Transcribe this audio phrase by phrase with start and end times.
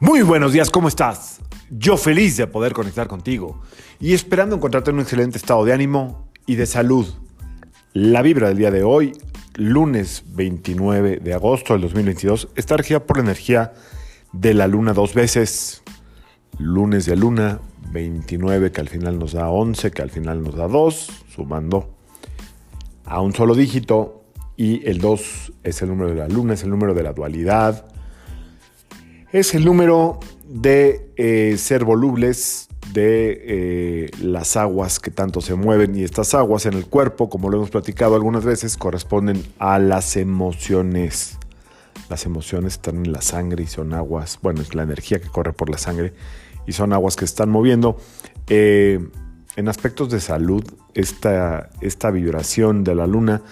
[0.00, 1.40] Muy buenos días, ¿cómo estás?
[1.70, 3.60] Yo feliz de poder conectar contigo
[4.00, 7.06] y esperando encontrarte en un excelente estado de ánimo y de salud.
[7.92, 9.12] La vibra del día de hoy,
[9.54, 13.72] lunes 29 de agosto del 2022, está regida por la energía
[14.32, 15.84] de la luna dos veces.
[16.58, 17.60] Lunes de luna,
[17.92, 21.94] 29 que al final nos da 11, que al final nos da 2, sumando
[23.04, 24.24] a un solo dígito.
[24.56, 27.93] Y el 2 es el número de la luna, es el número de la dualidad,
[29.34, 35.96] es el número de eh, ser volubles de eh, las aguas que tanto se mueven
[35.96, 40.16] y estas aguas en el cuerpo, como lo hemos platicado algunas veces, corresponden a las
[40.16, 41.36] emociones.
[42.08, 45.52] Las emociones están en la sangre y son aguas, bueno, es la energía que corre
[45.52, 46.12] por la sangre
[46.64, 47.96] y son aguas que están moviendo.
[48.46, 49.04] Eh,
[49.56, 50.62] en aspectos de salud,
[50.94, 53.42] esta, esta vibración de la luna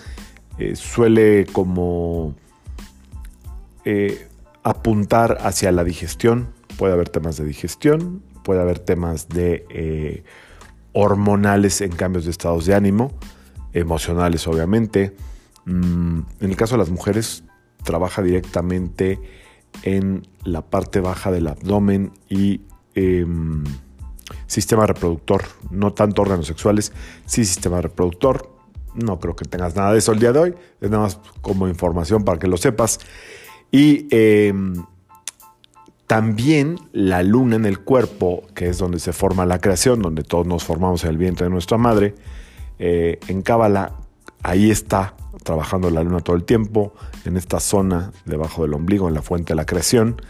[0.75, 2.37] suele como
[4.63, 6.53] apuntar hacia la digestión.
[6.79, 10.25] Puede haber temas de digestión, puede haber temas de eh,
[10.93, 13.13] hormonales en cambios de estados de ánimo,
[13.73, 15.15] emocionales obviamente.
[15.65, 17.45] Mm, en el caso de las mujeres,
[17.85, 19.21] trabaja directamente
[19.83, 22.61] en la parte baja del abdomen y
[22.95, 23.65] em,
[24.47, 26.93] sistema reproductor, no tanto órganos sexuales,
[27.27, 28.51] sí sistema reproductor.
[28.95, 31.67] No creo que tengas nada de eso el día de hoy, es nada más como
[31.67, 32.99] información para que lo sepas.
[33.73, 34.85] Y em,
[36.07, 40.47] también la luna en el cuerpo, que es donde se forma la creación, donde todos
[40.47, 42.15] nos formamos en el vientre de nuestra madre,
[42.79, 43.95] eh, en Cábala,
[44.43, 46.93] ahí está trabajando la luna todo el tiempo,
[47.25, 50.21] en esta zona debajo del ombligo, en la fuente de la creación.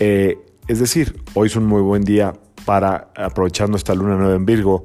[0.00, 2.32] Eh, es decir, hoy es un muy buen día
[2.64, 4.84] para, aprovechando esta luna nueva en Virgo,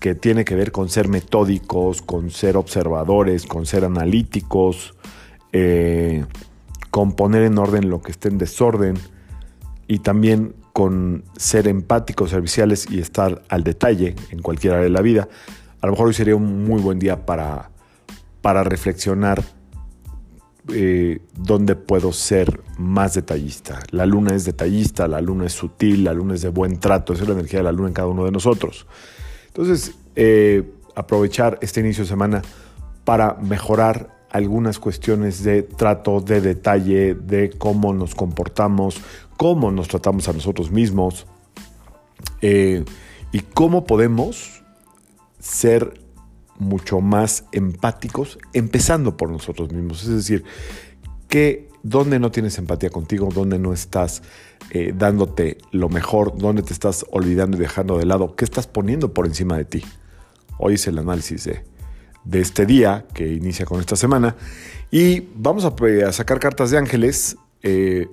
[0.00, 4.94] que tiene que ver con ser metódicos, con ser observadores, con ser analíticos,
[5.52, 6.24] eh,
[6.90, 8.96] con poner en orden lo que esté en desorden
[9.86, 15.02] y también con ser empáticos, serviciales y estar al detalle en cualquier área de la
[15.02, 15.28] vida.
[15.80, 17.70] A lo mejor hoy sería un muy buen día para,
[18.42, 19.42] para reflexionar
[20.70, 23.80] eh, dónde puedo ser más detallista.
[23.90, 27.22] La luna es detallista, la luna es sutil, la luna es de buen trato, esa
[27.22, 28.86] es la energía de la luna en cada uno de nosotros.
[29.46, 32.42] Entonces, eh, aprovechar este inicio de semana
[33.04, 39.00] para mejorar algunas cuestiones de trato, de detalle, de cómo nos comportamos,
[39.36, 41.26] cómo nos tratamos a nosotros mismos
[42.42, 42.84] eh,
[43.32, 44.62] y cómo podemos
[45.38, 46.00] ser
[46.58, 50.02] mucho más empáticos, empezando por nosotros mismos.
[50.02, 50.44] Es decir,
[51.28, 54.22] que dónde no tienes empatía contigo, dónde no estás
[54.70, 59.14] eh, dándote lo mejor, dónde te estás olvidando y dejando de lado, qué estás poniendo
[59.14, 59.84] por encima de ti.
[60.58, 61.64] Hoy es el análisis de
[62.28, 64.36] de este día que inicia con esta semana.
[64.90, 67.36] Y vamos a, sacar cartas de ángeles.
[67.62, 68.06] Eh,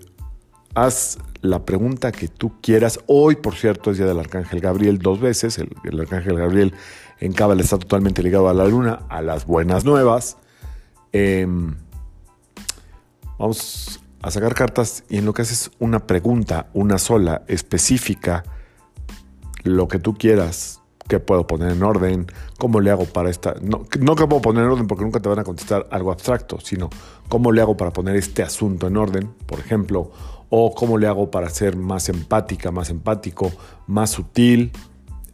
[0.73, 2.99] haz la pregunta que tú quieras.
[3.07, 5.57] Hoy, por cierto, es día del Arcángel Gabriel dos veces.
[5.57, 6.73] El, Arcángel Gabriel
[7.19, 10.37] en Cábala está totalmente ligado a la luna, a las buenas nuevas.
[11.11, 11.75] Em,
[13.37, 18.43] vamos a sacar cartas y en lo que haces una pregunta, una sola, específica,
[19.63, 22.27] lo que tú quieras, qué puedo poner en orden,
[22.57, 23.55] cómo le hago para esta...
[23.61, 26.59] No, no que puedo poner en orden porque nunca te van a contestar algo abstracto,
[26.59, 26.89] sino
[27.29, 30.11] cómo le hago para poner este asunto en orden, por ejemplo,
[30.49, 33.51] o cómo le hago para ser más empática, más empático,
[33.87, 34.71] más sutil.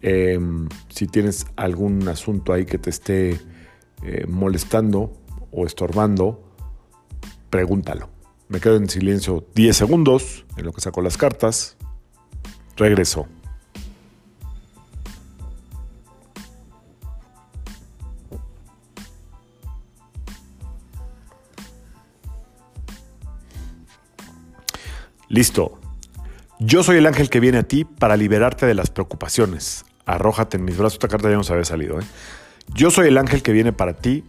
[0.02, 3.40] Em, si tienes algún asunto ahí que te esté
[4.04, 5.14] eh, molestando
[5.52, 6.44] o estorbando,
[7.50, 8.10] pregúntalo.
[8.50, 11.78] Me quedo en silencio 10 segundos en lo que saco las cartas.
[12.76, 13.28] Regreso.
[25.32, 25.80] Listo.
[26.60, 29.86] Yo soy el ángel que viene a ti para liberarte de las preocupaciones.
[30.06, 30.96] Arrójate en mis brazos.
[30.96, 32.02] Esta carta ya nos había salido.
[32.02, 32.04] ¿eh?
[32.76, 34.26] Yo soy el ángel que viene para ti.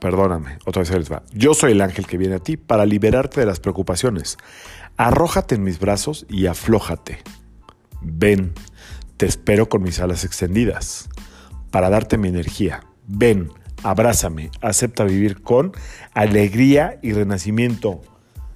[0.00, 1.22] Perdóname, otra vez les va.
[1.32, 4.36] Yo soy el ángel que viene a ti para liberarte de las preocupaciones.
[4.98, 7.22] Arrójate en mis brazos y aflójate.
[8.02, 8.52] Ven,
[9.16, 11.08] te espero con mis alas extendidas
[11.70, 12.84] para darte mi energía.
[13.06, 13.50] Ven,
[13.82, 15.72] abrázame, acepta vivir con
[16.12, 18.02] alegría y renacimiento.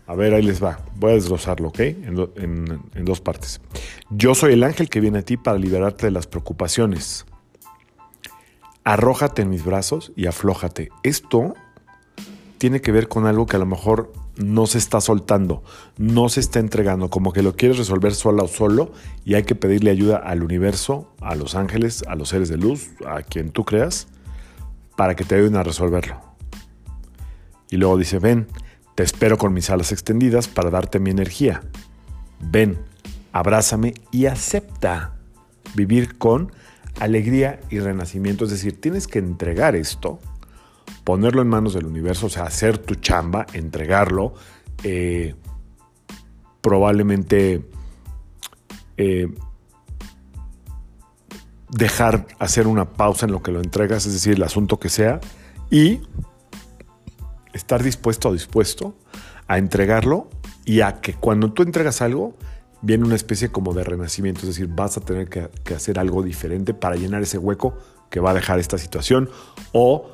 [0.06, 0.78] A ver, ahí les va.
[0.96, 1.80] Voy a desglosarlo, ¿ok?
[1.80, 3.60] En, dos partes.
[4.10, 7.26] Yo soy el ángel que viene a ti para liberarte de las preocupaciones.
[8.84, 10.90] Arrójate en mis brazos y aflójate.
[11.02, 11.54] Esto
[12.58, 15.64] tiene que ver con algo que a lo mejor no se está soltando,
[15.96, 18.92] no se está entregando, como que lo quieres resolver sola o solo
[19.24, 22.90] y hay que pedirle ayuda al universo, a los ángeles, a los seres de luz,
[23.06, 24.08] a quien tú creas,
[24.96, 26.20] para que te ayuden a resolverlo.
[27.70, 28.46] Y luego dice, ven,
[28.96, 31.62] te espero con mis alas extendidas para darte mi energía.
[32.40, 32.78] ven,
[33.30, 35.16] abrázame y acepta
[35.74, 36.50] vivir con
[36.98, 38.46] alegría y renacimiento.
[38.46, 40.18] Es decir, tienes que entregar esto,
[41.04, 44.32] ponerlo en manos del universo, o sea, hacer tu chamba, entregarlo,
[44.82, 45.34] eh,
[46.62, 47.68] probablemente
[48.96, 49.28] eh,
[51.68, 55.20] dejar hacer una pausa en lo que lo entregas, es decir, el asunto que sea,
[55.70, 56.00] y
[57.66, 58.94] estar dispuesto o dispuesto
[59.48, 60.30] a entregarlo
[60.64, 62.36] y a que cuando tú entregas algo,
[62.80, 66.22] viene una especie como de renacimiento, es decir, vas a tener que, que, hacer algo
[66.22, 67.76] diferente para llenar ese hueco
[68.08, 69.28] que va a dejar esta situación
[69.72, 70.10] o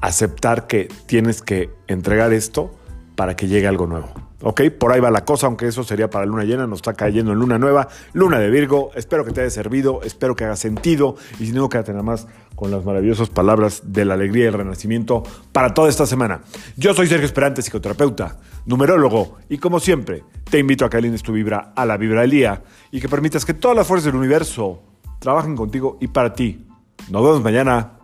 [0.00, 2.72] aceptar que tienes que entregar esto
[3.16, 4.27] para que llegue algo nuevo.
[4.40, 7.32] Ok, por ahí va la cosa, aunque eso sería para luna llena, nos está cayendo
[7.32, 8.92] en luna nueva, luna de Virgo.
[8.94, 12.28] Espero que te haya servido, espero que haga sentido y si no, quédate nada más
[12.54, 16.42] con las maravillosas palabras de la alegría y el renacimiento para toda esta semana.
[16.76, 18.36] Yo soy Sergio Esperante, psicoterapeuta,
[18.66, 22.30] numerólogo y como siempre, te invito a que alines tu vibra a la vibra del
[22.30, 22.62] día
[22.92, 24.82] y que permitas que todas las fuerzas del universo
[25.18, 26.64] trabajen contigo y para ti.
[27.10, 27.98] Nos vemos mañana.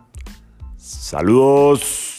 [0.77, 2.14] Saludos.